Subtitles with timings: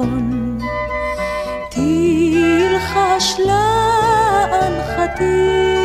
[0.00, 0.58] החלון,
[1.70, 3.40] תלחש
[4.50, 5.79] לאנחתי.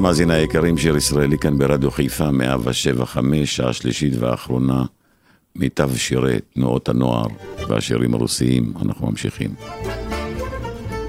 [0.00, 4.84] לכם, מאזיני היקרים, שיר ישראלי כאן ברדיו חיפה, 175, שעה שלישית ואחרונה,
[5.56, 7.26] מיטב שירי תנועות הנוער
[7.68, 9.54] והשירים הרוסיים, אנחנו ממשיכים.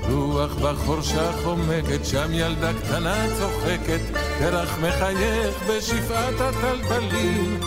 [0.09, 3.99] רוח בחורשה חומקת, שם ילדה קטנה צוחקת,
[4.39, 7.59] פרח מחייך בשפעת הטלטלים.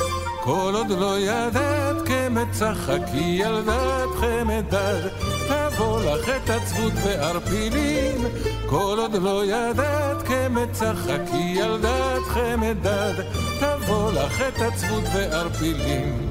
[0.42, 5.08] כל עוד לא ידעת כמצחקי ילדת חמדד,
[5.48, 8.53] תבוא לך את עצבות וערפילים.
[8.66, 13.14] כל עוד לא ידעת כמצחקי ילדת חמדד,
[13.60, 16.28] תבוא לך את עצבות וערפילים.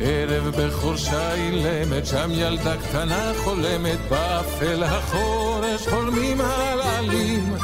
[0.00, 7.54] ערב בחורשה אילמת, שם ילדה קטנה חולמת, באפל החורש חולמים על עלים.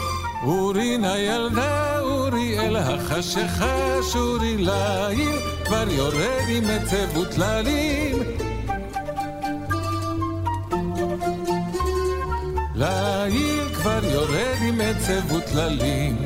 [0.43, 8.46] אורי נא ילדה, אורי אל החשיכה, שורי ליל, כבר יורד עם עצב וטללים.
[12.77, 16.17] ליל כבר יורד עם עצב וטללים.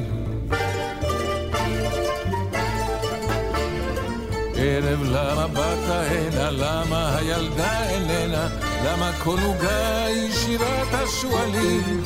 [4.56, 8.49] ערב למה באת הנה, למה הילדה איננה,
[8.85, 12.05] למה כל עוגה היא שירת השועלים.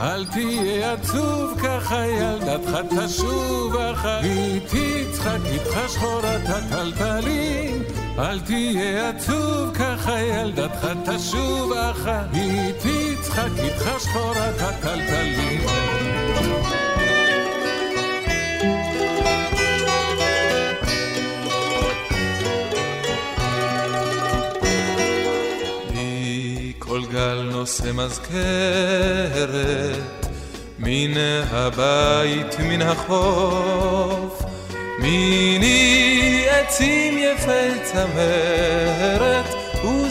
[0.00, 7.82] אל תהיה עצוב ככה ילדתך תשוב אחר, היא תצחק איתך שחורת הטלטלים.
[8.18, 12.22] אל תהיה עצוב ככה ילדתך תשוב אחר,
[13.32, 15.60] משחקית חשחורת הכלכלים.
[26.78, 28.26] כל גל נושא מזכרת
[30.78, 31.12] מן
[31.50, 34.42] הבית, מן החוף,
[34.98, 39.61] מיני עצים יפי צמרת,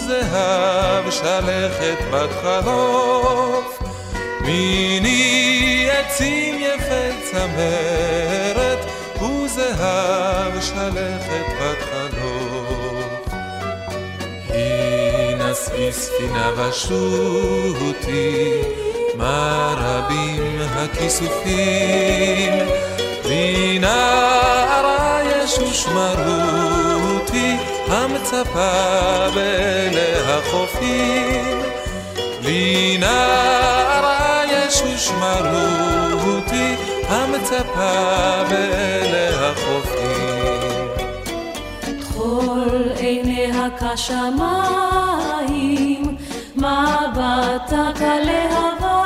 [0.06, 3.80] וזהב שלכת בת חלוף.
[4.42, 8.80] מיני עצים יפי צמרת
[9.21, 13.33] וזהב שלכת בת חלוף.
[14.50, 18.62] היא נשאי ספינה ושוטי
[19.15, 22.54] מה רבים הכיסופים.
[23.30, 27.56] מנערה ישוש מרותי
[27.91, 28.71] המצפה
[29.33, 29.93] בין
[30.27, 31.59] החופים.
[32.43, 36.75] לנערה ישוש מרותי
[37.07, 40.88] המצפה בין החופים.
[42.17, 45.21] כל עיניה כשמיים
[46.55, 49.05] מבטה כלהבה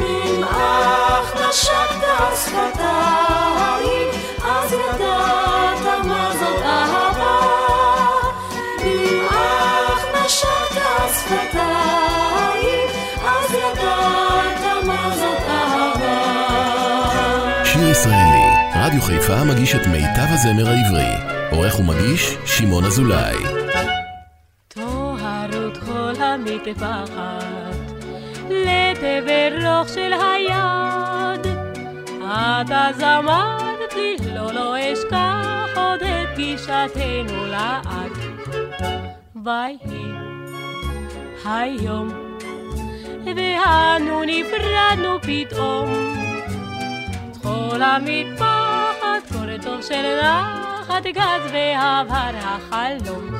[0.00, 4.08] נמעך נשקת שפתיים
[4.44, 5.21] אז ידעת
[18.02, 21.36] שיר ישראלי, רדיו חיפה מגיש את מיטב הזמר העברי.
[21.50, 23.36] עורך ומגיש, שמעון אזולאי.
[24.68, 27.76] טוהרות כל המטפחת,
[28.50, 31.46] לתבל רוך של היד.
[32.24, 33.02] את אז
[33.96, 38.12] לי, לא, לא אשכח עוד את פגישתנו לעד.
[39.44, 40.12] ויהי
[41.44, 42.08] היום,
[43.36, 46.21] ואנו נפרדנו פתאום.
[47.42, 53.30] כל המטפחת, קורא טוב של נחת גז ועבר החלום.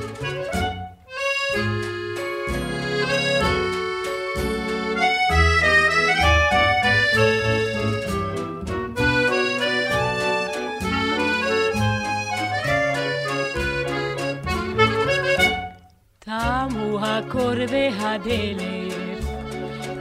[16.19, 19.25] תמו הקור והדלת,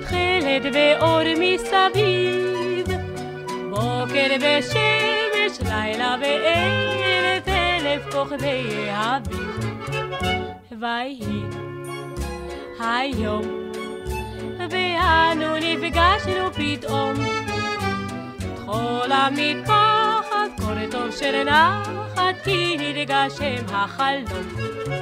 [0.02, 2.51] תכלת ואור מסביב,
[3.82, 9.60] בוקר ושמש, לילה ואלף אלף כוכבי האביב.
[10.80, 11.42] ויהי
[12.80, 13.72] היום,
[14.70, 17.14] ואנו נפגשנו פתאום,
[18.66, 25.01] כל המטפחת, קורא טוב של נחת, כי נתגשם החלום.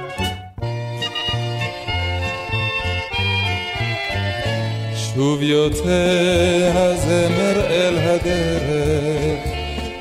[5.20, 9.40] שוב יוצא הזמר אל הדרך,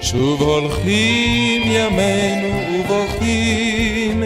[0.01, 4.23] שוב הולכים ימינו ובוכים,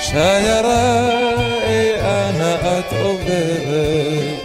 [0.00, 1.10] שיירה
[2.00, 4.38] אנה את עוברת,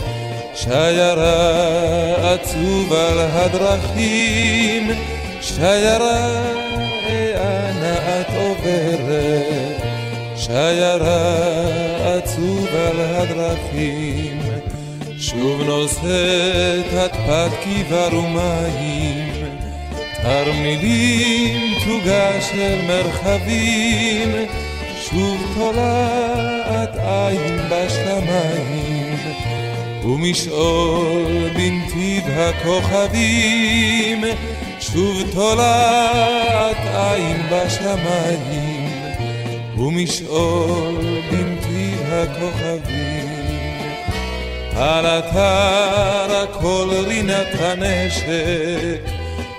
[0.55, 4.91] שיירה עצוב על הדרכים,
[5.41, 6.43] שיירה
[7.35, 9.81] אנה את עוברת,
[10.35, 11.35] שיירה
[12.17, 14.55] עצוב על הדרכים.
[15.30, 19.57] שוב נושאת את פת כבר ומים,
[20.24, 24.31] תרמילים תוגה של מרחבים,
[25.09, 29.18] שוב תולעת עין בשמיים,
[30.04, 34.21] ומשעול בנתיב הכוכבים,
[34.80, 38.90] שוב תולעת עין בשמיים,
[39.78, 40.95] ומשעול
[41.31, 43.44] בנתיב הכוכבים.
[44.77, 49.01] על אתר הכל רינת הנשק,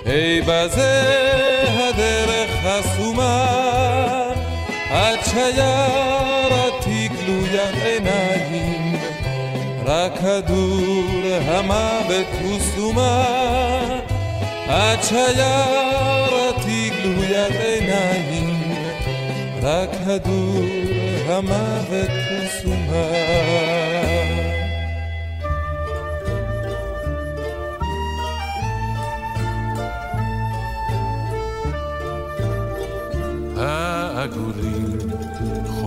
[0.05, 1.03] היי בזה
[1.77, 3.45] הדרך חסומה,
[4.89, 8.95] עד שיירתי גלוית עיניים,
[9.85, 13.25] רק כדור המוות הוא סומה,
[14.67, 18.73] עד שיירתי גלוית עיניים,
[19.61, 20.65] רק כדור
[21.27, 22.47] המוות הוא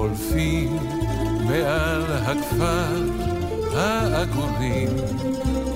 [0.01, 0.77] חולפים
[1.49, 2.97] מעל הכפר,
[3.75, 4.89] העגורים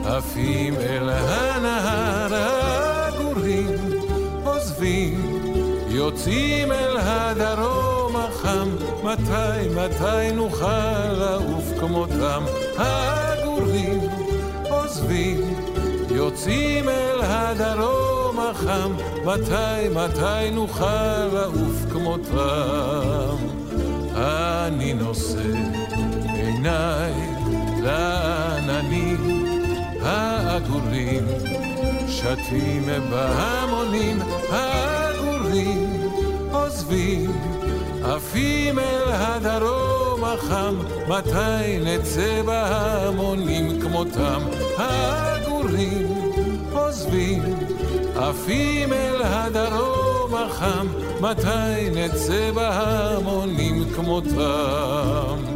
[0.04, 3.76] עפים אל הנהר, העגורים
[4.44, 5.40] עוזבים,
[5.88, 8.68] יוצאים אל הדרום החם,
[9.02, 12.44] מתי, מתי נוכל לעוף כמותם,
[12.76, 14.00] העגורים
[14.70, 15.40] עוזבים,
[16.10, 18.92] יוצאים אל הדרום החם,
[19.24, 23.53] מתי, מתי נוכל לעוף כמותם?
[24.24, 25.42] אני נושא
[26.34, 27.12] עיניי
[27.82, 29.16] לעננים
[30.02, 31.24] העגורים,
[32.08, 34.18] שתים בהמונים
[34.50, 36.10] העגורים,
[36.52, 37.32] עוזבים,
[38.04, 40.74] עפים אל הדרום החם,
[41.08, 44.40] מתי נצא בהמונים כמותם?
[44.76, 46.06] העגורים,
[46.72, 47.42] עוזבים,
[48.16, 50.86] עפים אל הדרום החם,
[51.24, 55.53] מתי נצא בהמונים כמותם.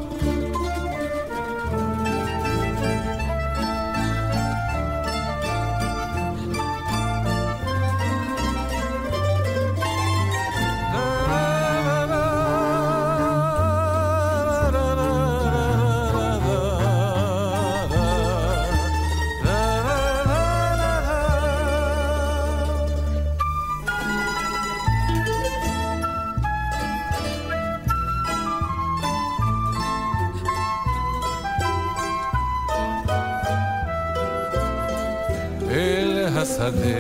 [36.38, 36.99] השדה,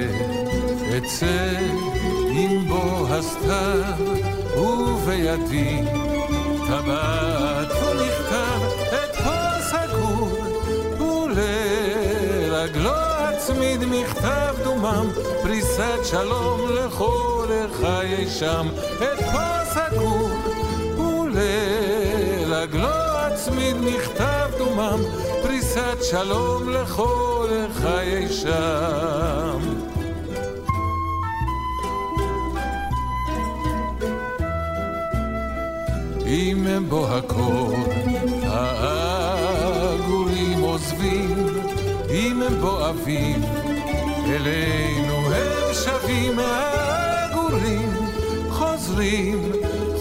[0.96, 1.50] אצא
[2.30, 3.82] עם בו הסתיו,
[4.56, 5.82] ובידי
[6.66, 10.28] טבעת ונכתב את כל סגור,
[11.36, 15.06] ולרגלו הצמיד מכתב דומם,
[15.42, 17.46] פריסת שלום לכל
[17.80, 20.30] חיי שם, את כל סגור,
[21.34, 25.00] ולרגלו הצמיד מכתב דומם,
[25.42, 27.27] פריסת שלום לכל
[27.72, 29.58] חיי שם.
[36.26, 37.74] אם בו הכל
[38.46, 39.40] העגורים
[40.60, 41.46] עוזבים,
[42.10, 43.44] אם בו אביב
[44.26, 47.92] אלינו הם שבים העגורים,
[48.50, 49.52] חוזרים,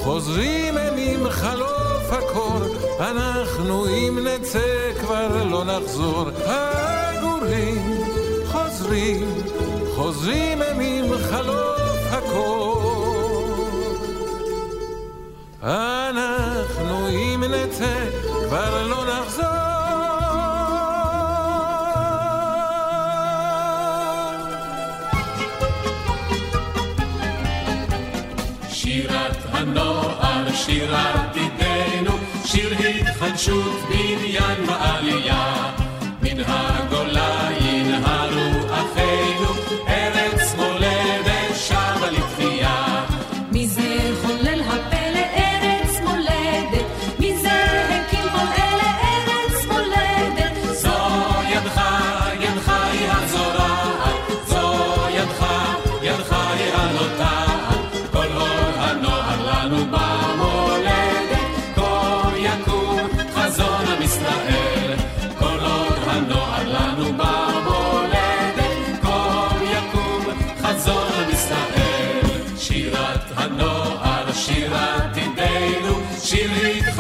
[0.03, 2.59] חוזרים הם עם חלוף הקור,
[2.99, 6.29] אנחנו אם נצא כבר לא נחזור.
[7.47, 8.03] העגורים
[8.45, 9.27] חוזרים,
[9.95, 13.67] חוזרים הם עם חלוף הקור.
[15.63, 18.05] אנחנו אם נצא
[18.47, 19.47] כבר לא נחזור.
[29.51, 32.11] הנוער, שירת עידנו,
[32.45, 35.56] שיר התחדשות, בניין ועלייה.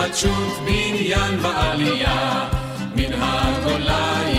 [0.07, 2.49] התחדשות, בניין ועלייה.
[2.95, 4.36] מן הגולה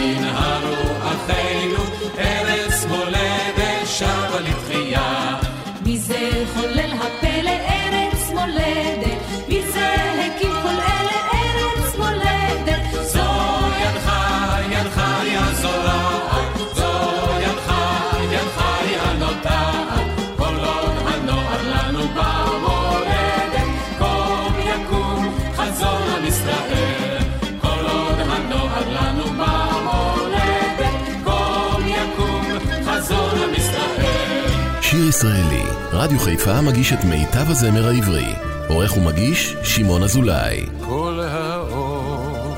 [35.08, 35.62] ישראלי,
[35.92, 38.34] רדיו חיפה מגיש את מיטב הזמר העברי.
[38.68, 40.66] עורך ומגיש, שמעון אזולאי.
[40.80, 42.56] כל האור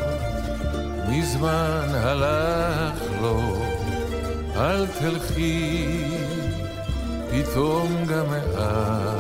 [1.09, 3.63] מזמן הלך לו,
[4.57, 5.87] אל תלכי
[7.31, 9.20] פתאום גם את.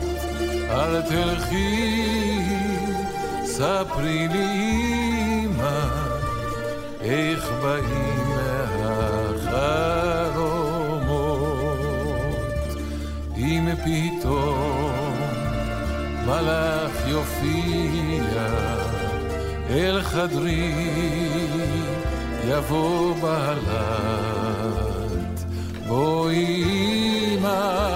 [0.70, 2.44] אל תלכי,
[3.46, 5.90] ספרי לי מה,
[7.02, 8.09] איך באים
[13.82, 15.18] ופתאום
[16.26, 18.46] מלאך יופיע
[19.70, 20.74] אל חדרי
[22.48, 23.70] יבוא בלט
[25.88, 26.64] בואי
[27.38, 27.89] אמא.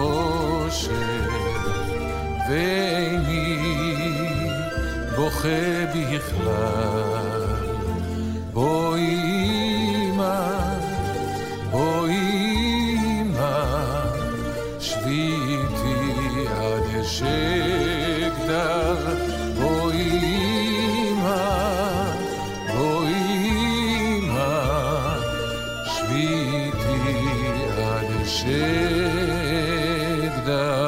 [0.00, 1.28] בחושך,
[2.48, 3.56] ואיני
[5.16, 7.09] בוכה בכלל.
[30.50, 30.79] the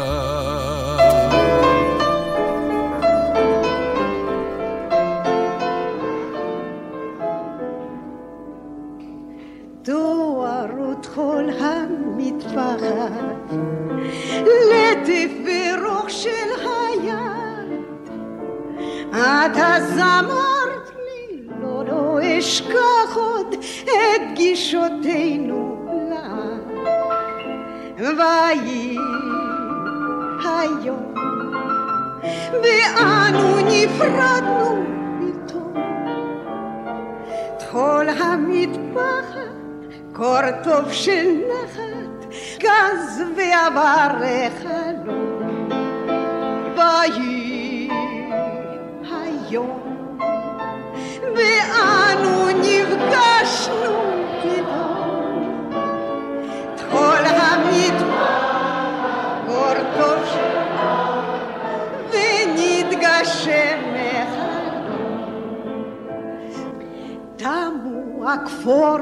[68.32, 68.98] הכפור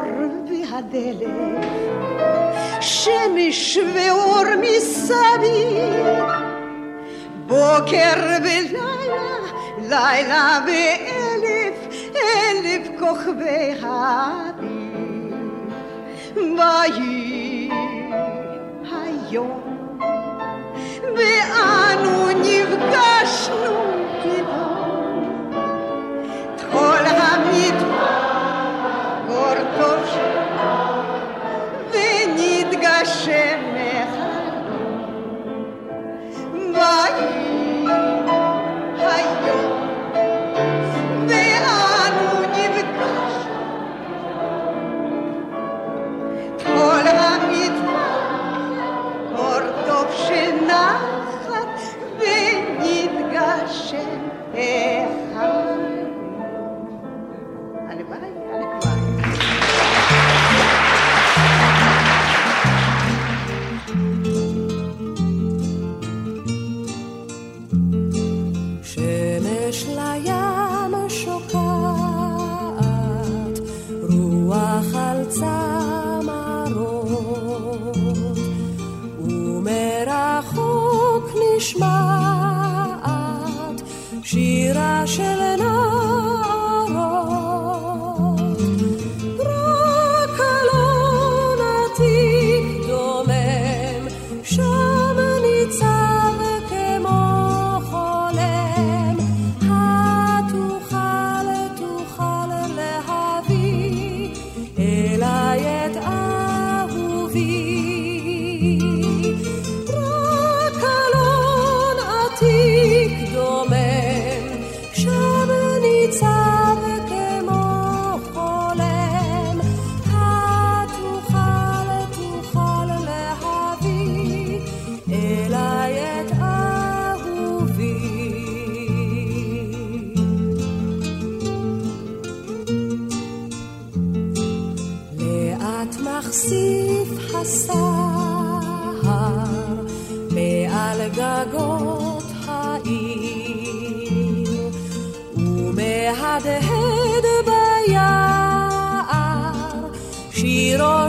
[0.49, 1.65] והדלת,
[2.81, 6.07] שמש ואור מסביב,
[7.47, 9.31] בוקר ולילה,
[9.79, 14.71] לילה ואלף, אלף כוכבי האביב.
[16.35, 17.71] ויהי
[18.93, 19.61] היום,
[21.17, 22.50] ואנו נ...
[33.21, 33.60] question.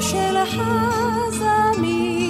[0.01, 2.20] של חזמיר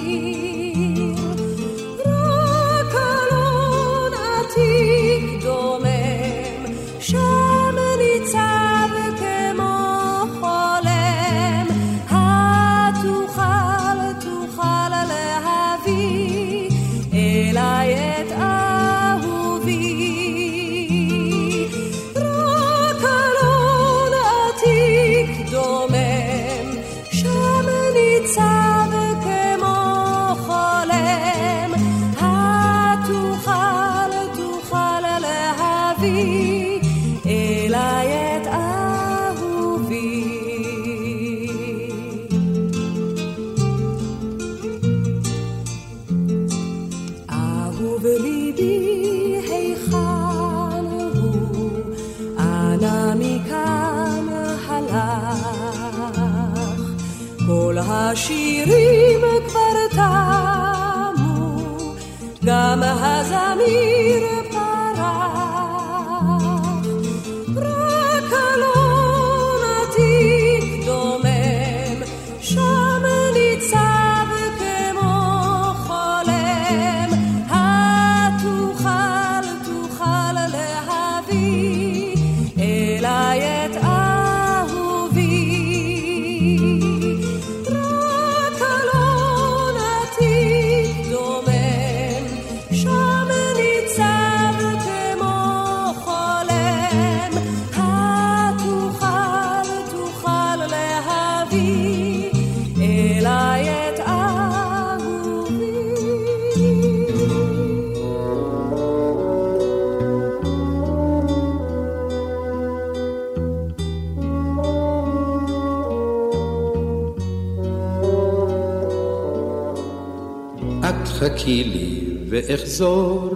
[121.22, 123.30] חכי לי ואחזור,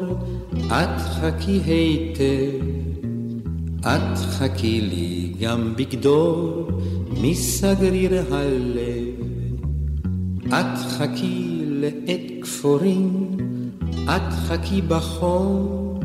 [0.67, 2.67] את חכי היטב.
[3.81, 6.69] את חכי לי גם בגדור
[7.21, 9.15] מסגריר הלב.
[10.49, 13.37] את חכי לעת כפורים,
[14.05, 16.01] את חכי בחום.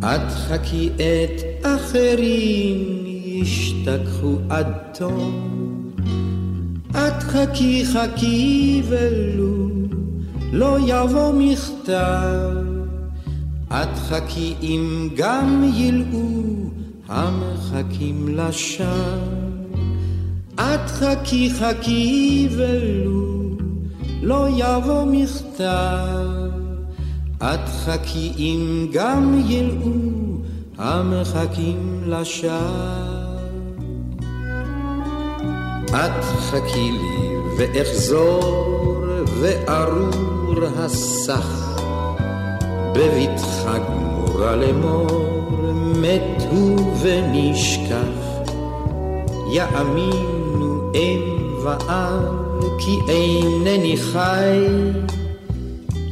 [0.00, 5.90] את חכי את אחרים ישתכחו עד תום.
[6.90, 9.53] את חכי חכי ולו
[10.54, 12.50] לא יבוא מכתב.
[13.68, 16.70] את חכי אם גם ילאו
[17.08, 18.88] המחכים לשווא.
[20.54, 23.56] את חכי חכי ולו
[24.22, 26.50] לא יבוא מכתב.
[27.38, 29.92] את חכי אם גם ילאו
[30.78, 32.54] המחכים לשווא.
[35.88, 39.04] את חכי לי ואחזור
[39.40, 41.78] וארור הסך
[42.92, 45.24] בבטחה גמורה לאמור
[46.00, 48.24] מת הוא ונשכח.
[49.52, 51.20] יאמינו אם
[51.64, 52.24] ואב
[52.78, 54.66] כי אינני חי.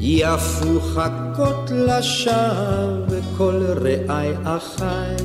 [0.00, 5.24] יפו חכות לשווא כל רעי אחי.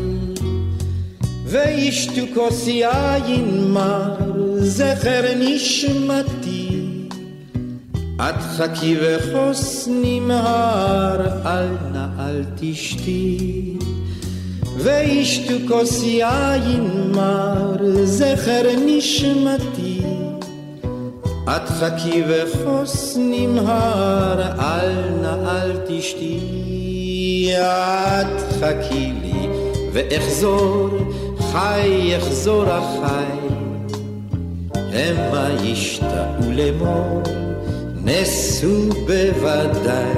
[1.46, 4.16] וישתו כוס יין מר
[4.58, 6.47] זכר נשמתי
[8.22, 13.78] את חכי וכוס נמהר אל נא אל תשתי
[14.78, 20.02] וישתו כוס יין מר זכר נשמתי
[21.44, 29.48] את חכי וכוס נמהר אל נא אל תשתי את חכי לי
[29.94, 30.90] ואחזור
[31.40, 33.48] חי יחזור החי
[34.94, 37.22] המה ישתאו לאמור
[38.08, 40.14] נסו בוודאי.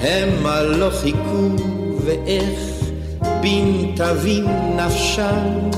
[0.00, 1.48] המה לא חיכו
[2.04, 2.58] ואיך
[3.40, 5.70] בין תבין נפשם?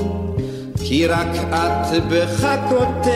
[0.83, 3.09] כי רק את בחכותך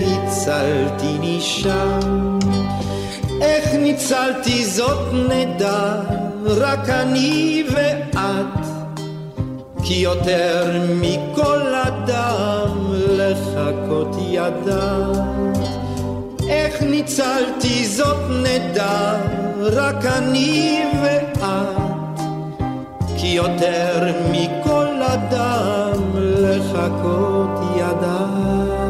[0.00, 2.38] הצלתי נשם.
[3.40, 5.94] איך ניצלתי זאת נדע
[6.46, 8.66] רק אני ואת.
[9.84, 15.59] כי יותר מכל אדם לחכות ידעת
[16.50, 19.16] איך ניצלתי זאת נדע
[19.60, 21.38] רק אני ואת
[23.16, 28.80] כי יותר מכל אדם לחכות ידעת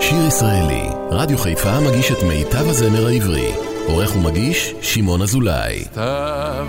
[0.00, 3.52] שיר ישראלי, רדיו חיפה מגיש את מיטב הזמר העברי.
[3.86, 5.84] עורך ומגיש, שמעון אזולאי.
[5.84, 6.66] סתיו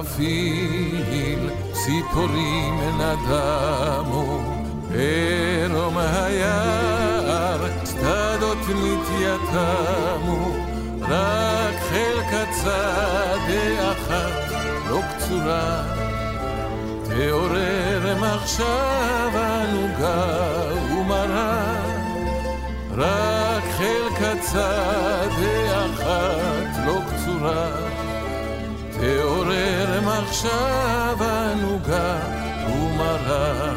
[0.00, 4.40] מפעיל, ציפורים נדמו,
[4.94, 6.81] ערום שדות
[9.34, 10.56] נתייתמו,
[11.00, 14.52] רק חלקת שדה אחת
[14.88, 15.82] לא קצורה,
[17.04, 20.52] תעורר מחשבה נוגה
[20.92, 21.74] ומרה,
[22.96, 27.70] רק חלקת שדה אחת לא קצורה,
[28.90, 32.18] תעורר מחשבה נוגה
[32.68, 33.72] ומרה.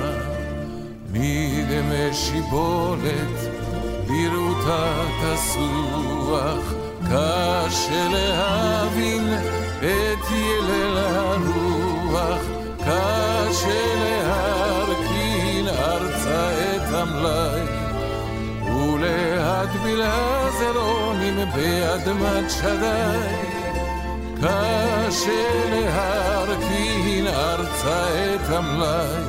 [1.11, 3.64] מדמי שיבולת
[4.07, 9.33] לרעותה תסוח, קשה להבין
[9.79, 12.41] את ילל הרוח,
[12.79, 17.61] קשה להרכין ארצה את המלאי,
[18.71, 23.19] ולהטביל הזרעונים באדמת שדי.
[24.37, 29.23] קשה להרכין ארצה את המלאי,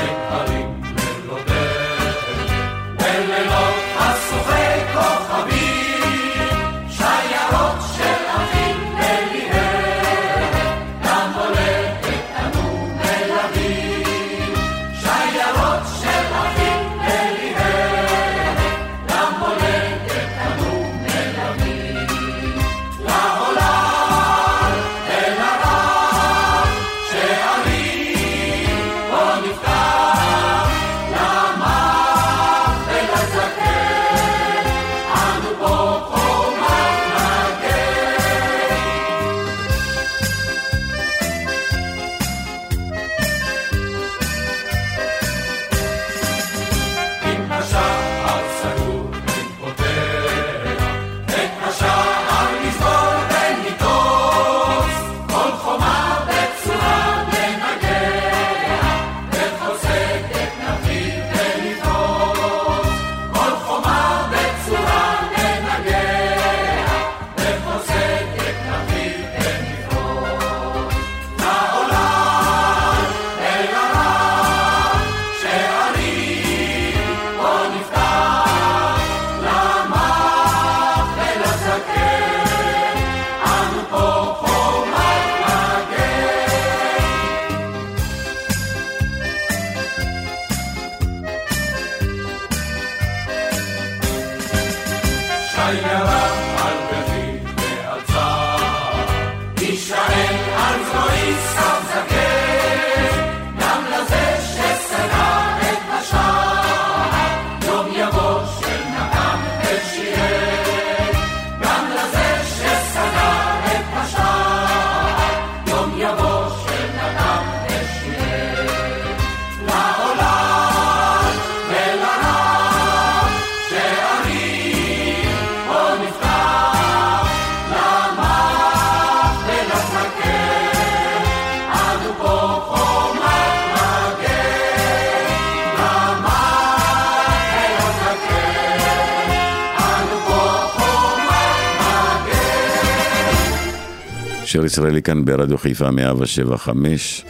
[144.52, 147.26] שיר ישראלי כאן ברדיו חיפה 175,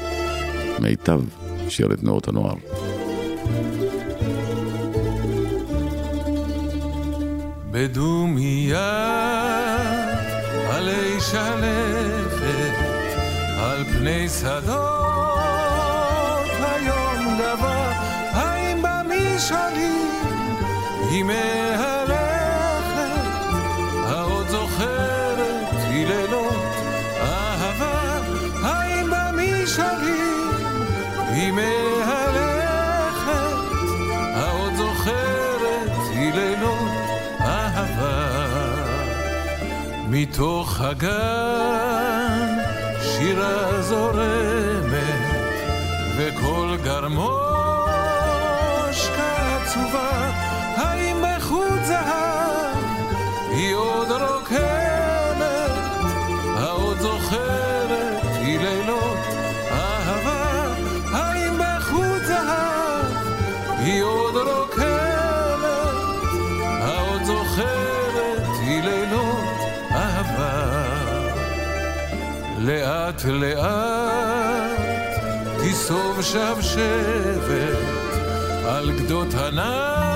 [0.80, 1.22] מיטב
[1.70, 2.54] שירי תנועות הנוער.
[7.72, 9.08] בדומייה
[10.70, 12.74] עלי שלכת
[13.60, 14.80] על פני שדות
[16.62, 17.92] היום גבה
[18.32, 20.10] האם במשעולים
[21.12, 22.01] היא מהלכת
[31.34, 33.32] היא מהלכת
[34.36, 36.92] העוד זוכרת היא לילות
[37.42, 38.52] אהבה.
[40.08, 42.58] מתוך הגן
[43.02, 44.92] שירה זורמת
[46.18, 47.51] וקול גרמושקה
[73.22, 74.80] לאט לאט
[75.60, 77.78] תיסוב שבשבת
[78.66, 80.11] על גדות הנער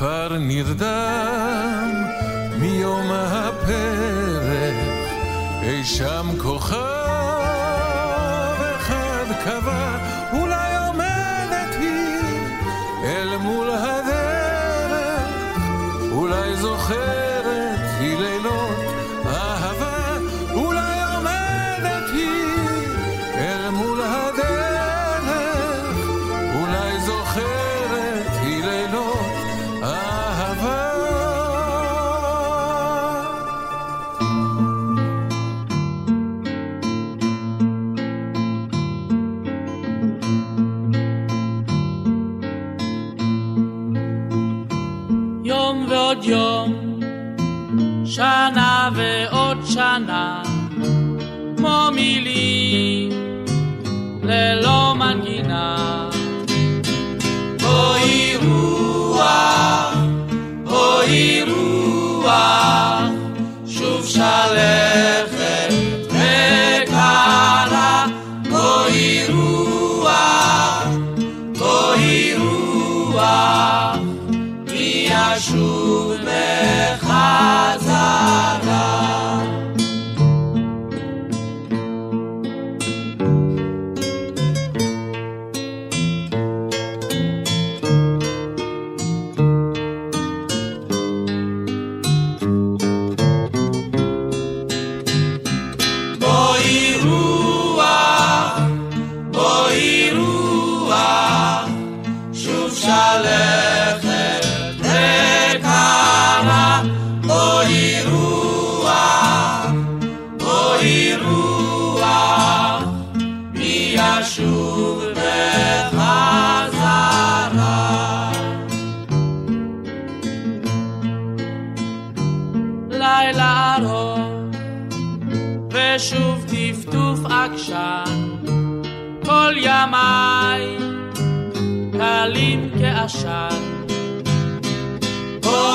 [0.00, 1.90] כבר נרדם
[2.58, 4.74] מיום הפרק,
[5.62, 6.89] אי שם כוכב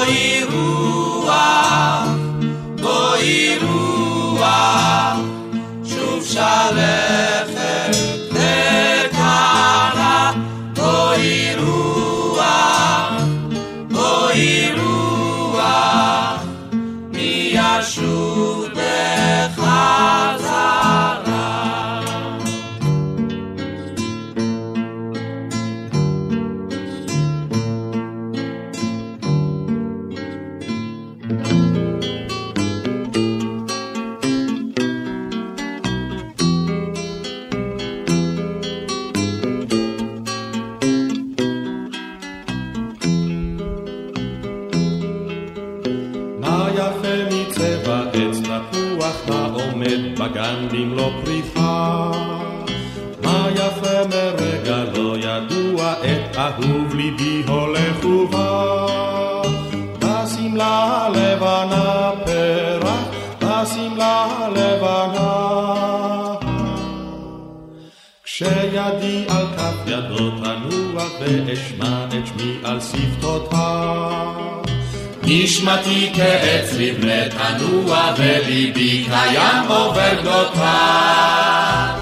[0.10, 0.75] iru
[70.26, 73.58] לא תנוח ואשמע את שמי על שפתותך.
[75.24, 81.96] נשמתי כעץ לבנה תנוע וליבי קיים עובר גדותיו.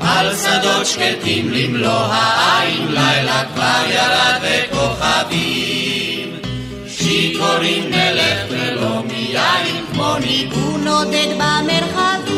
[0.00, 6.36] על שדות שקטים למלוא העין לילה כבר ירד וכוכבים.
[6.88, 12.28] שיכורים נלך ולא מיין כמו ניגון נודד במרחבים.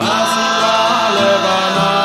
[0.00, 0.70] בסביבה
[1.06, 1.99] הלבנה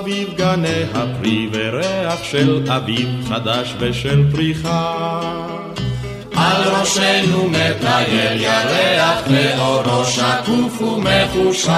[0.00, 5.20] סביב גני הפרי וריח של אביב חדש ושל פריחה.
[6.36, 11.72] על ראשנו מטייל ירח לאורו שקוף ומחושך.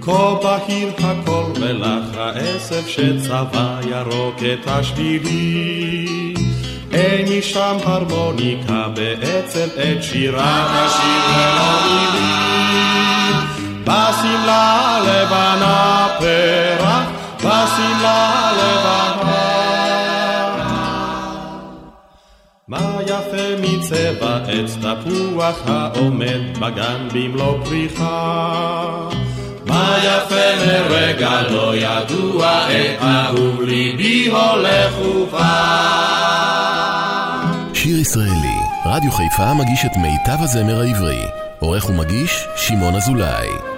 [0.00, 6.34] כה בהיר הכל מלח העשב שצבע ירוק את השבילים.
[6.92, 13.03] אין משם הרמוניקה בעצם את שירה השיר והמילים.
[13.84, 17.08] בשמלה לבנה פרח,
[17.38, 19.54] בשמלה לבנה.
[22.68, 29.08] מה יפה מצבע עץ תפוח העומד בגן במלוא פריחה.
[29.66, 35.94] מה יפה מרגע לא ידוע, את אהוב ליבי הולך ובא.
[37.74, 41.22] שיר ישראלי, רדיו חיפה מגיש את מיטב הזמר העברי.
[41.58, 43.73] עורך ומגיש, שמעון אזולאי.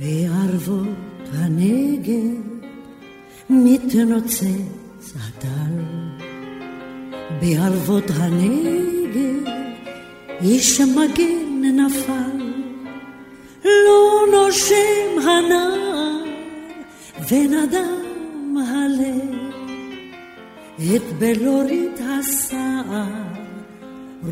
[0.00, 2.40] בערבות הנגב
[3.50, 5.74] מתנוצץ הטל
[7.40, 9.50] בערבות הנגב
[10.40, 12.38] איש מגן נפל,
[13.64, 16.24] לא נושם הנער
[17.30, 19.40] ונדם הלב,
[20.96, 23.06] את בלורית הסער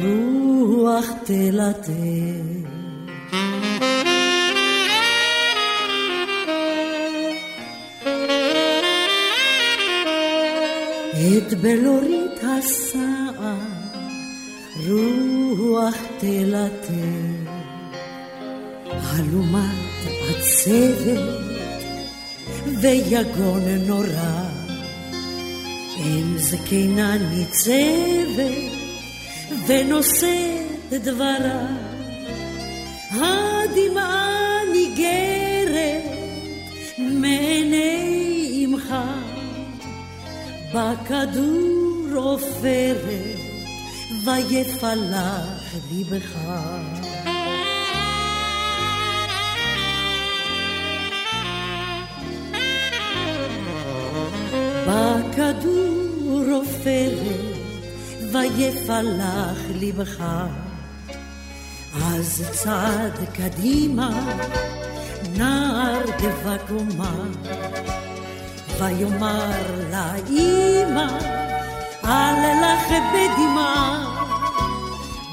[0.00, 2.68] רוח תלטף.
[11.18, 13.58] את בלורית הסער
[14.86, 16.90] רוח תלטף,
[19.18, 19.98] אלומת
[20.28, 21.18] עצבת
[22.80, 24.42] ויגון נורא,
[25.98, 28.72] אם זקנה ניצבת
[29.66, 31.66] ונושאת דברה,
[33.10, 36.04] הדמעה ניגרת
[36.98, 38.94] מעיני אמך,
[40.74, 43.38] בכדור עופרת
[44.24, 46.38] ויפלח ליבך.
[54.86, 57.48] בכדור עופרת
[58.32, 60.24] ויפלח ליבך.
[62.04, 64.36] אז צעד קדימה
[65.36, 67.14] נער דבקומה
[68.78, 69.50] ויאמר
[69.90, 71.18] לאמא
[72.04, 74.14] אל לך בדמעה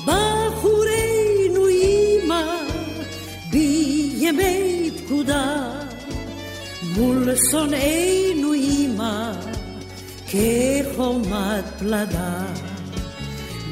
[0.06, 2.44] בחורנו אמא
[3.52, 5.56] בימי פקודה
[6.98, 9.32] מול שונאינו אמא
[10.28, 12.44] כחומת פלדה.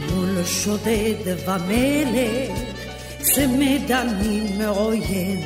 [0.09, 2.59] מול שודד ומלך
[3.21, 5.41] צמד דמים מעוין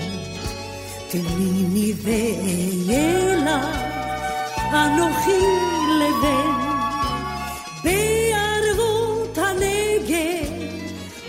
[1.09, 3.86] תליני ואהיה לך
[4.73, 5.41] אנוכי
[5.99, 6.51] לבן
[7.83, 10.53] בערבות הנגב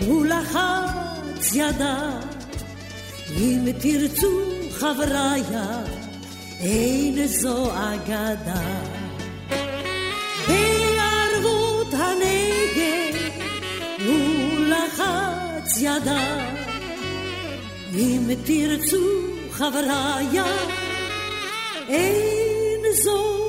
[0.07, 2.09] הוא לחץ ידה
[3.37, 5.83] אם תרצו חבריה
[6.59, 8.61] אין זו אגדה.
[10.47, 13.19] בערבות הנגב
[14.05, 16.49] הוא לחץ ידה
[17.93, 19.05] אם תרצו
[19.51, 20.45] חבריה
[21.89, 22.48] אין
[22.93, 23.39] זו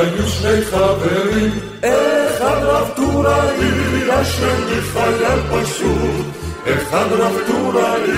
[0.00, 1.50] היו שני חברים.
[1.80, 6.26] אחד רב טוראי, השני חייל פשוט.
[6.64, 8.10] אחד רב טוראי,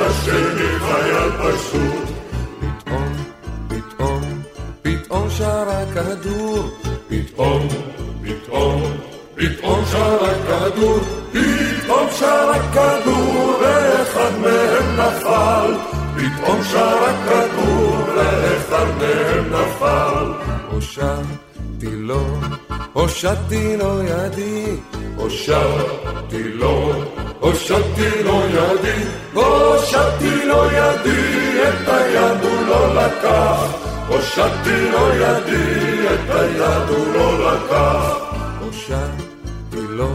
[0.00, 2.08] השני חייל פשוט.
[2.84, 3.12] פתאום,
[3.68, 4.22] פתאום,
[4.82, 6.70] פתאום שר הכדור.
[7.08, 7.68] פתאום,
[8.22, 8.82] פתאום,
[9.34, 10.98] פתאום שר הכדור.
[11.32, 15.74] פתאום שר הכדור, ואחד מהם נפל.
[16.16, 17.35] פתאום שר הכדור,
[20.96, 22.24] הושעתי לו,
[22.92, 24.64] הושעתי לו ידי.
[25.16, 26.92] הושעתי לו,
[27.40, 29.02] הושעתי לו ידי.
[29.34, 33.60] הושעתי לו ידי, את היד הוא לא לקח.
[34.08, 38.16] הושעתי לו ידי, את היד הוא לא לקח.
[38.60, 40.10] הושעתי לו,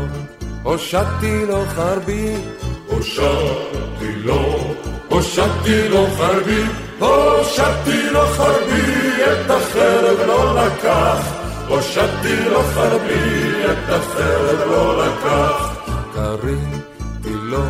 [0.63, 2.35] הושעתי לו חרבי.
[2.87, 4.73] הושעתי לו,
[5.09, 6.63] הושעתי לו חרבי.
[7.01, 11.17] הושעתי לו חרבי, את החרב לא לקח.
[11.67, 15.81] הושעתי לו חרבי, את החרב לא לקח.
[16.13, 17.63] קריתי לו,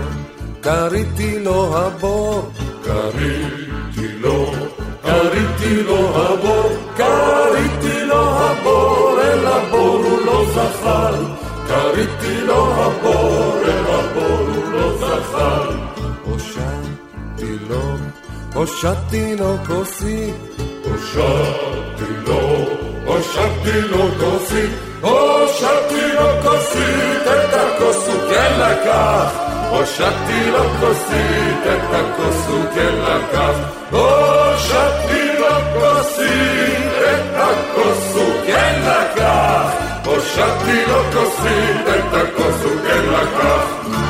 [0.62, 2.52] קריתי לו הבור.
[2.84, 4.52] קריתי לו,
[5.04, 6.70] קריתי לו הבור.
[6.98, 11.16] קריתי לו הבור, אל הבור הוא לא זחל.
[11.68, 15.76] קריתי לו הבור, אל הבור הוא לא זחל.
[16.24, 17.96] הושעתי לו,
[18.54, 20.36] הושעתי לו כוסית.
[20.84, 22.68] הושעתי לו,
[23.06, 24.70] הושעתי לו כוסית.
[25.02, 29.32] הושעתי לו כוסית, את הכוס הוא כן לקח.
[29.70, 33.56] הושעתי לו כוסית, את הכוס הוא כן לקח.
[33.92, 39.72] הושעתי לו כוסית, את הכוס הוא כן לקח.
[40.06, 44.01] הושעתי לו כוסית, את הכוס הוא כן לקח.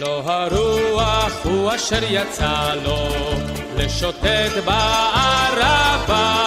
[0.00, 3.08] לא הרוח הוא אשר יצא לו
[3.76, 6.40] לשוטט בערבה.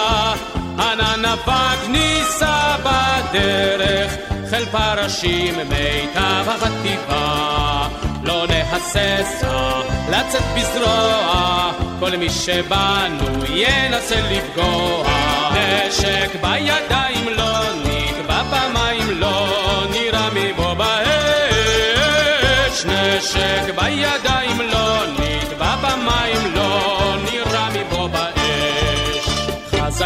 [0.78, 4.14] ענן אבק נישא בדרך
[4.50, 7.88] חיל פרשים מיטב החטיבה.
[8.22, 9.80] לא נהססה
[10.10, 15.08] לצאת בזרוע כל מי שבנו ינסה לפגוע.
[15.52, 19.46] נשק בידיים לא נקבע במים לא
[19.90, 20.73] נראה מבוא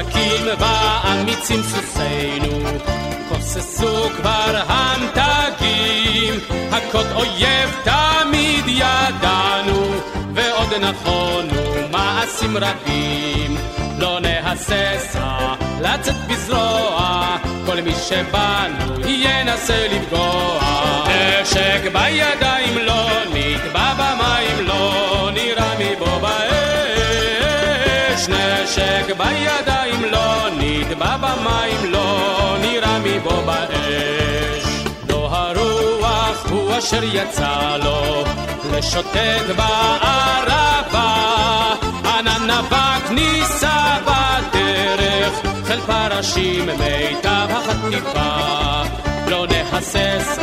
[0.09, 2.69] חזקים ואמיצים סוסינו
[3.29, 6.35] כוססו כבר המתגים
[6.73, 9.95] הכות אויב תמיד ידענו
[10.35, 13.57] ועוד נכונו מעשים רבים.
[13.99, 17.37] לא נהססה לצאת בזרוע
[17.67, 20.61] כל מי שבנו ינסה לפגוע.
[21.43, 26.48] נשק בידיים לא נקבע במים לא נראה מבוא באש
[28.69, 34.65] נשק בידיים לא נטבע במים לא נראה מבוא באש.
[35.09, 38.25] לא הרוח הוא אשר יצא לו
[38.73, 41.15] לשוטט בערבה.
[42.05, 45.33] ענן אבק נישא בדרך
[45.69, 49.08] של פרשים מיטב החטיפה
[49.73, 50.39] לא נהסס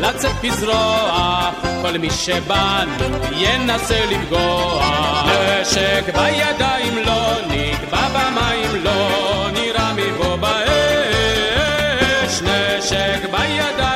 [0.00, 1.50] לצאת בזרוע.
[1.82, 2.92] כל מי שבנו
[3.36, 4.84] ינסה לפגוע.
[5.26, 10.62] נשק בידיים לא נקבע במים לא נראה מבוא באש.
[12.42, 13.91] נשק בידיים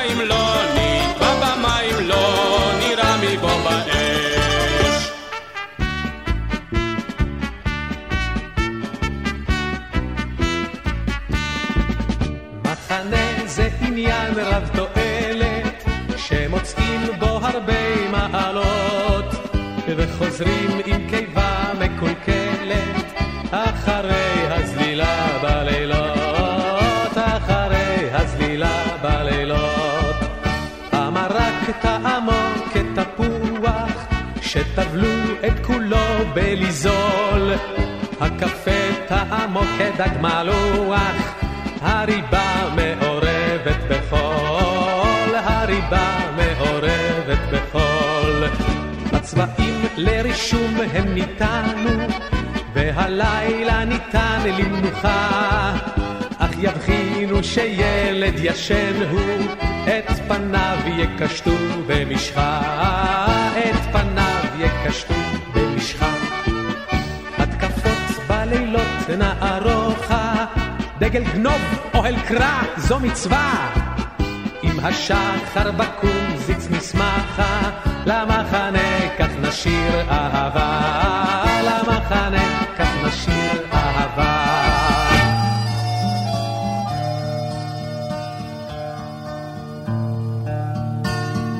[20.36, 23.12] וחוזרים עם קיבה מקולקלת
[23.50, 30.16] אחרי הזלילה בלילות אחרי הזלילה בלילות.
[30.92, 32.32] המרק טעמו
[32.72, 34.06] כתפוח
[34.42, 35.08] שטבלו
[35.46, 37.52] את כולו בליזול.
[38.20, 41.34] הקפה טעמו כדג מלוח
[41.80, 42.35] הריבה
[49.96, 52.06] לרישום הם ניתנו,
[52.72, 55.72] והלילה ניתן למנוחה.
[56.38, 59.46] אך יבחינו שילד ישן הוא,
[59.84, 61.50] את פניו יקשטו
[61.86, 62.60] במשחה,
[63.58, 65.14] את פניו יקשטו
[65.54, 66.14] במשחה.
[67.38, 70.44] התקפות בלילות נערוכה
[70.98, 71.62] דגל גנוב,
[71.94, 73.72] אוהל קרא, זו מצווה.
[74.64, 77.70] אם השחר בקום זיץ משמחה,
[78.06, 78.95] למחנה
[79.48, 80.80] נשיר אהבה,
[81.66, 84.46] למחנה כך נשיר אהבה.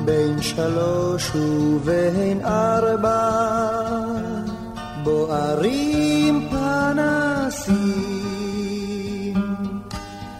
[0.05, 3.29] בין שלוש ובין ארבע
[5.03, 7.77] בוערים פנסים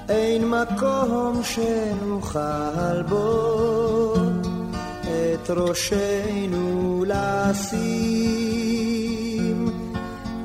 [0.09, 4.06] אין מקום שנוכל בו
[5.47, 8.49] את ראשנו לשים.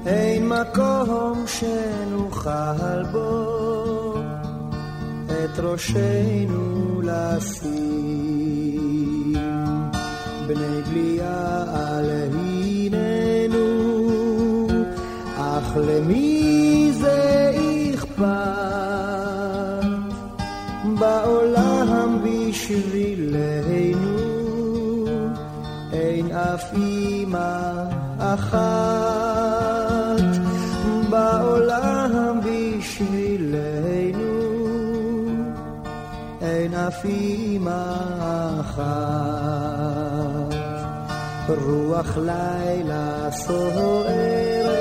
[0.07, 4.15] אין מקום שנוכל בו
[5.27, 7.73] את ראשנו לשים.
[10.47, 12.11] בני בליעל
[12.91, 13.67] הננו
[15.37, 17.53] אך למי זה
[17.95, 18.23] אכפת?
[20.99, 23.33] בעולם בשבילנו
[26.33, 27.85] אף אימא
[28.19, 28.63] אחת
[31.11, 34.33] בעולם בשבילנו.
[36.41, 37.95] אין אף אימא
[38.61, 39.13] אחת.
[41.49, 44.73] רוח לילה סוערת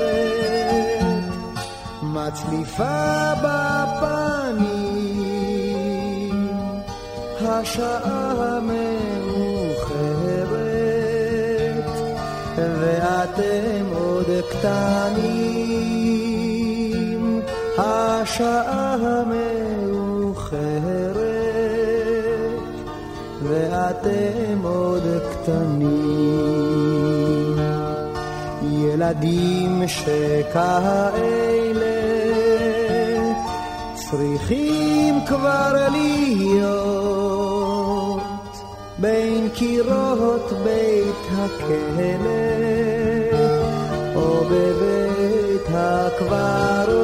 [2.02, 4.72] מצליפה בפנים.
[7.40, 9.11] השעה מאוחרת
[13.36, 14.82] ואתם עוד קטנים
[17.78, 21.16] השעה מאוחרת
[23.42, 25.02] ואתם עוד
[25.32, 26.72] קטנים.
[28.72, 31.62] ילדים שכאלה
[33.94, 38.22] צריכים כבר להיות
[38.98, 42.61] בין קירות בית הכלא
[44.52, 47.02] בבית הקברות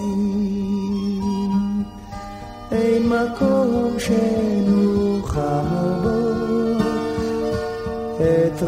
[2.71, 5.41] אין מקום שנוכל
[6.03, 6.19] בו
[8.17, 8.61] את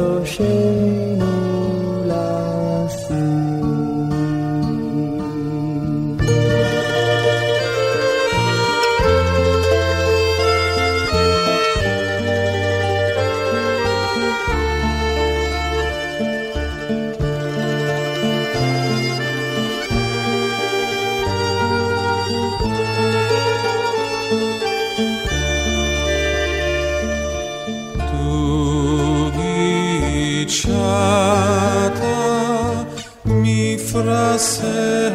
[33.93, 35.13] frase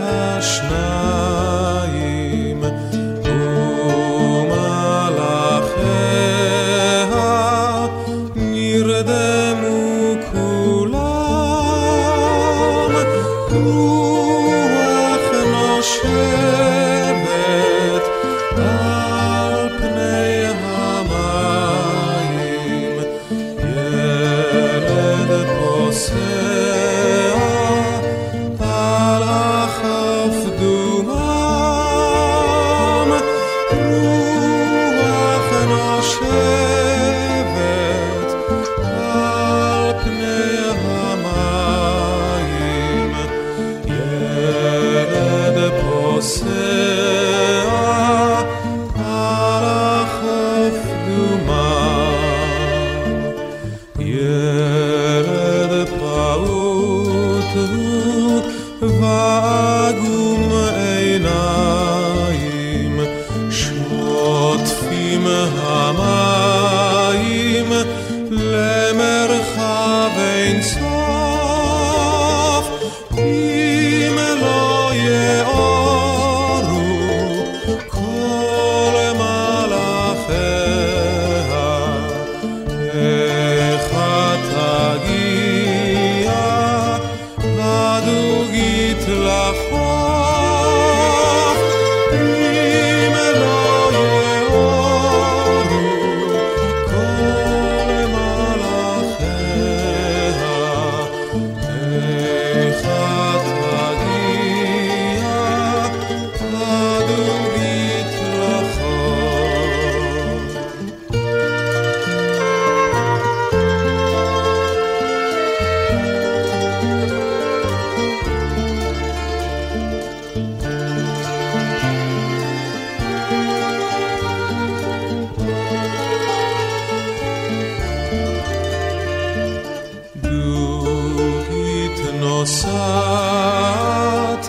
[132.58, 134.48] ראשנו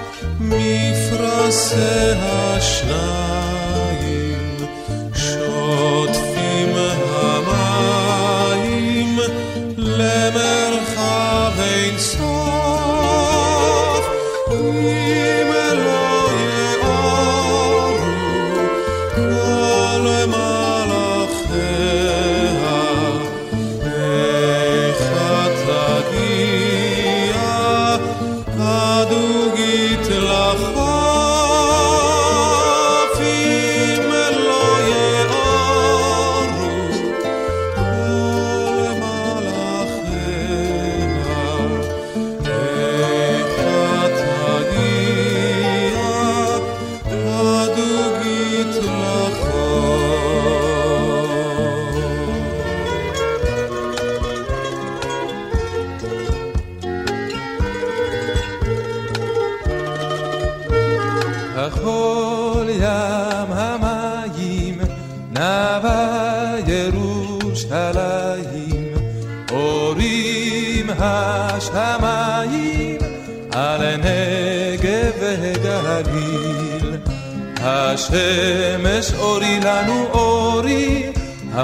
[2.20, 3.59] השמש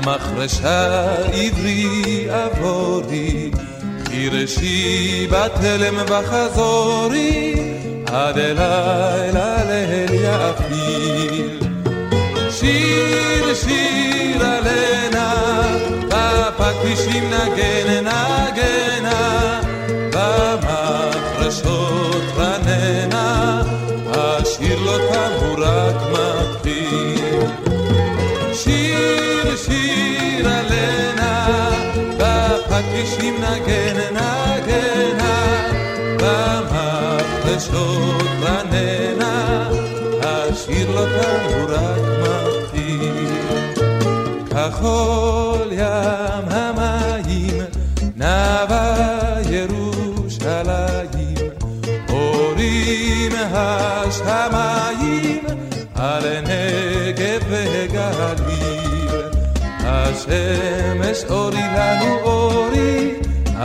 [0.07, 3.51] המחרשה עברי עבורי,
[4.07, 7.55] חירשי בתלם וחזורי,
[8.07, 11.59] עד אלילה ליל יפיל.
[12.51, 15.33] שיר שיר עלנה,
[16.07, 18.34] בפקדישים נגן נגנה,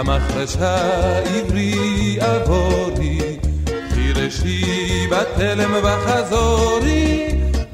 [0.01, 0.77] המחרשה
[1.19, 3.37] עברי עבורי,
[3.95, 7.29] חירשי בתלם וחזורי,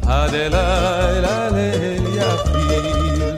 [0.06, 3.36] עד אלילה ליל יפיל.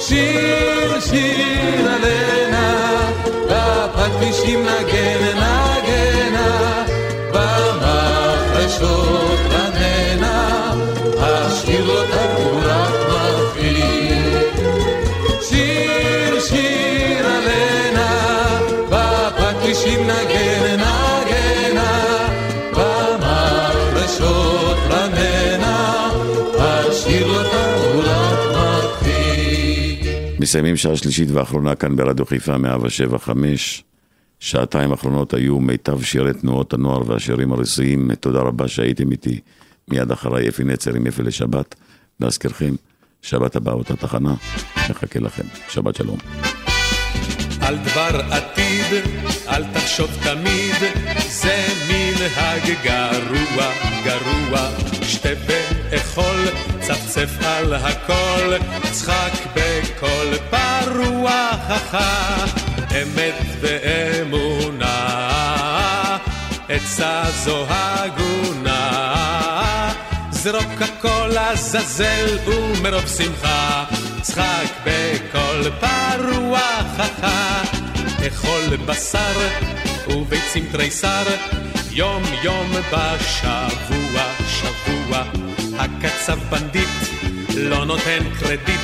[0.00, 3.10] שיר שיר עלנה,
[3.50, 5.74] בפטישים נגן נגנה,
[30.50, 33.84] מסיימים שעה שלישית ואחרונה כאן ברדיו חיפה 107 5.
[34.40, 38.14] שעתיים האחרונות היו מיטב שירי תנועות הנוער והשירים הריסיים.
[38.14, 39.40] תודה רבה שהייתם איתי.
[39.88, 41.74] מיד אחריי אפי נצר עם אפי לשבת.
[42.20, 42.74] להזכירכם,
[43.22, 44.34] שבת הבאה אותה תחנה,
[44.90, 45.42] מחכה לכם.
[45.68, 46.18] שבת שלום.
[47.60, 49.04] על דבר עתיד,
[49.48, 50.74] אל תחשוב תמיד,
[51.28, 51.66] זה
[52.20, 53.72] מנהג גרוע,
[54.04, 54.68] גרוע.
[55.02, 56.48] שתה ואכול,
[56.80, 58.52] צפצף על הכל,
[58.90, 62.44] צחק בקול פרוע, חכה,
[63.02, 64.96] אמת ואמונה,
[66.68, 69.02] עצה זו הגונה.
[70.30, 73.84] זרוק הכל לעזאזל ומרוב שמחה,
[74.22, 76.60] צחק בקול פרוע
[76.96, 77.62] חכה,
[78.26, 79.48] אכול בשר
[80.08, 81.24] וביצים תריסר,
[81.92, 85.22] יום יום בשבוע, שבוע,
[85.78, 86.88] הקצב בנדיט
[87.56, 88.80] לא נותן קרדיט,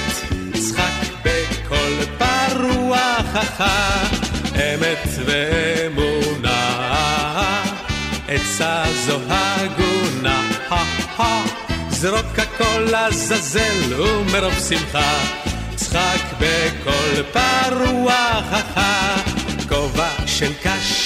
[0.55, 4.03] צחק בקול פרוע חכה,
[4.55, 6.87] אמת ואמונה.
[8.29, 10.49] עצה זו הגונה,
[11.91, 15.19] זרוק הכל לעזאזל ומרוב שמחה,
[15.75, 18.41] צחק בקול פרוע,
[19.69, 21.06] כובע של קש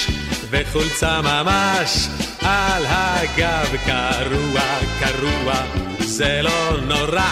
[0.51, 2.07] וחולצה ממש,
[2.41, 3.75] על הגב.
[3.85, 4.61] קרוע,
[4.99, 5.53] קרוע,
[5.99, 7.31] זה לא נורא,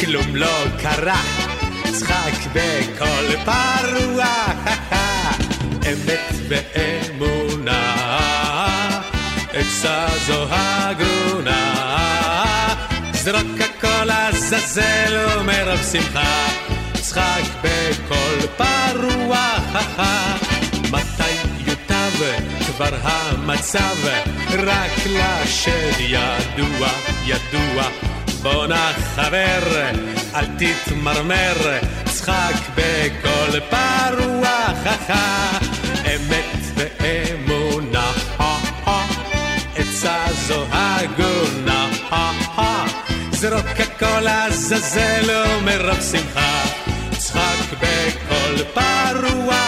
[0.00, 1.22] כלום לא קרה,
[1.92, 4.26] צחק בקול פרוע,
[5.86, 7.94] אמת ואמונה.
[9.52, 11.74] עצה זו הגונה,
[13.12, 16.46] זרוק הכל לעזאזל ומרוב שמחה,
[17.00, 19.58] צחק בקול פרוע,
[20.92, 21.32] מתי
[21.66, 22.07] יוטב
[22.66, 23.96] כבר המצב,
[24.48, 26.88] רק לשד ידוע,
[27.24, 27.84] ידוע.
[28.42, 29.90] בואנה חבר,
[30.34, 34.66] אל תתמרמר, צחק בקול פרוע,
[36.06, 38.12] אמת ואמונה.
[39.76, 40.16] עצה
[40.46, 41.88] זו הגונה,
[43.30, 46.62] זרוק הכל לעזאזל ומרוב שמחה,
[47.18, 49.67] צחק בקול פרוע,